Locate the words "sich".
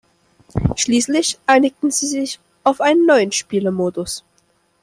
2.07-2.39